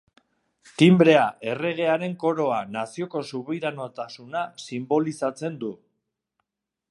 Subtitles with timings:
[0.81, 5.73] Tinbrea: Erregearen koroa, nazioko subiranotasuna sinbolizatzen du.